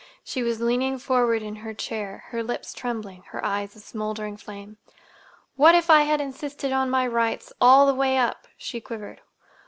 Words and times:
She 0.23 0.41
was 0.41 0.59
leaning 0.59 0.97
forward 0.97 1.43
in 1.43 1.57
her 1.57 1.75
chair, 1.75 2.23
her 2.29 2.41
lips 2.41 2.73
trembling, 2.73 3.21
her 3.27 3.45
eyes 3.45 3.75
a 3.75 3.79
smouldering 3.79 4.35
flame. 4.35 4.77
"What 5.57 5.75
if 5.75 5.91
I 5.91 6.01
had 6.01 6.19
insisted 6.19 6.71
on 6.71 6.89
my 6.89 7.05
rights, 7.05 7.53
all 7.61 7.85
the 7.85 7.93
way 7.93 8.17
up?" 8.17 8.47
she 8.57 8.81
quivered. 8.81 9.21